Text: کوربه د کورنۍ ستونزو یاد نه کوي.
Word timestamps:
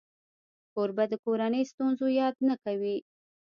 کوربه 0.73 1.05
د 1.11 1.13
کورنۍ 1.23 1.63
ستونزو 1.71 2.05
یاد 2.19 2.35
نه 2.49 2.55
کوي. 2.63 2.97